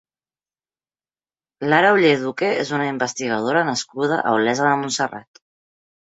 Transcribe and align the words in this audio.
Lara 1.73 1.91
Oller 1.97 2.13
Duque 2.23 2.49
és 2.63 2.73
una 2.79 2.89
investigadora 2.93 3.63
nascuda 3.69 4.19
a 4.25 4.35
Olesa 4.41 4.69
de 4.71 4.75
Montserrat. 4.83 5.45